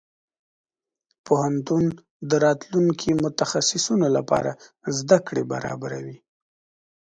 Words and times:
پوهنتون 1.25 1.85
د 2.29 2.31
راتلونکي 2.45 3.09
متخصصينو 3.23 4.07
لپاره 4.17 4.51
زده 4.97 5.17
کړې 5.27 5.43
برابروي. 5.51 6.17